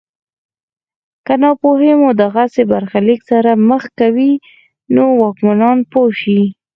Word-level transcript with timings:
که 1.25 1.33
ناپوهي 1.41 1.93
مو 1.99 2.09
له 2.13 2.17
دغسې 2.23 2.61
برخلیک 2.71 3.19
سره 3.31 3.51
مخ 3.69 3.83
کوي 3.99 4.31
نو 4.95 5.03
واکمنان 5.21 5.77
پوه 5.91 6.09
شي. 6.21 6.41